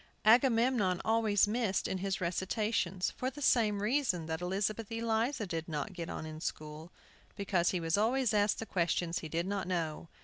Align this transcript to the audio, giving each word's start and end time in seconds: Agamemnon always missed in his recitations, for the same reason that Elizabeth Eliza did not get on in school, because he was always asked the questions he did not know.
Agamemnon 0.25 0.99
always 1.05 1.47
missed 1.47 1.87
in 1.87 1.99
his 1.99 2.19
recitations, 2.19 3.11
for 3.11 3.29
the 3.29 3.39
same 3.39 3.83
reason 3.83 4.25
that 4.25 4.41
Elizabeth 4.41 4.91
Eliza 4.91 5.45
did 5.45 5.69
not 5.69 5.93
get 5.93 6.09
on 6.09 6.25
in 6.25 6.41
school, 6.41 6.91
because 7.35 7.69
he 7.69 7.79
was 7.79 7.99
always 7.99 8.33
asked 8.33 8.57
the 8.57 8.65
questions 8.65 9.19
he 9.19 9.29
did 9.29 9.45
not 9.45 9.67
know. 9.67 10.07